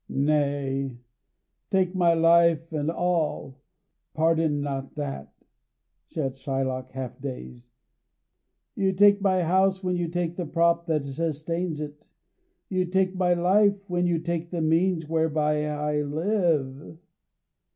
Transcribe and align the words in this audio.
"Nay, 0.09 0.97
take 1.69 1.93
my 1.93 2.15
life 2.15 2.73
and 2.73 2.89
all; 2.89 3.61
pardon 4.15 4.59
not 4.59 4.95
that," 4.95 5.31
said 6.07 6.33
Shylock, 6.33 6.89
half 6.93 7.21
dazed. 7.21 7.67
"You 8.73 8.93
take 8.93 9.21
my 9.21 9.43
house 9.43 9.83
when 9.83 9.95
you 9.97 10.07
take 10.07 10.37
the 10.37 10.47
prop 10.47 10.87
that 10.87 11.05
sustains 11.05 11.79
it; 11.81 12.09
you 12.67 12.83
take 12.85 13.13
my 13.13 13.35
life 13.35 13.87
when 13.87 14.07
you 14.07 14.17
take 14.17 14.49
the 14.49 14.59
means 14.59 15.07
whereby 15.07 15.67
I 15.67 16.01
live." 16.01 16.97